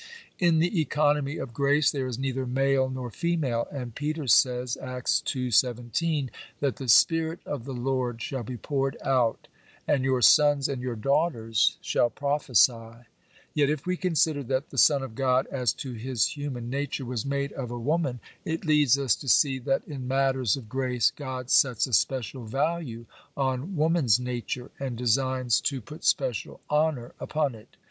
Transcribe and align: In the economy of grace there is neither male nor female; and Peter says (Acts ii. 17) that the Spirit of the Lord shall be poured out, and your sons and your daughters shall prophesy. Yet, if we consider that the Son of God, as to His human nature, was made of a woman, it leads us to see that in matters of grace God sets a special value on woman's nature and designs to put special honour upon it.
In 0.39 0.57
the 0.57 0.81
economy 0.81 1.37
of 1.37 1.53
grace 1.53 1.91
there 1.91 2.07
is 2.07 2.17
neither 2.17 2.47
male 2.47 2.89
nor 2.89 3.11
female; 3.11 3.67
and 3.71 3.93
Peter 3.93 4.25
says 4.25 4.75
(Acts 4.81 5.21
ii. 5.35 5.51
17) 5.51 6.31
that 6.59 6.77
the 6.77 6.89
Spirit 6.89 7.37
of 7.45 7.65
the 7.65 7.73
Lord 7.73 8.19
shall 8.19 8.41
be 8.41 8.57
poured 8.57 8.97
out, 9.05 9.47
and 9.87 10.03
your 10.03 10.23
sons 10.23 10.67
and 10.67 10.81
your 10.81 10.95
daughters 10.95 11.77
shall 11.81 12.09
prophesy. 12.09 13.05
Yet, 13.53 13.69
if 13.69 13.85
we 13.85 13.95
consider 13.95 14.41
that 14.45 14.71
the 14.71 14.77
Son 14.79 15.03
of 15.03 15.13
God, 15.13 15.45
as 15.51 15.71
to 15.73 15.93
His 15.93 16.29
human 16.35 16.67
nature, 16.67 17.05
was 17.05 17.23
made 17.23 17.51
of 17.51 17.69
a 17.69 17.77
woman, 17.77 18.19
it 18.43 18.65
leads 18.65 18.97
us 18.97 19.15
to 19.17 19.29
see 19.29 19.59
that 19.59 19.83
in 19.87 20.07
matters 20.07 20.57
of 20.57 20.67
grace 20.67 21.11
God 21.15 21.51
sets 21.51 21.85
a 21.85 21.93
special 21.93 22.43
value 22.45 23.05
on 23.37 23.75
woman's 23.75 24.19
nature 24.19 24.71
and 24.79 24.97
designs 24.97 25.61
to 25.61 25.79
put 25.79 26.03
special 26.03 26.59
honour 26.71 27.13
upon 27.19 27.53
it. 27.53 27.77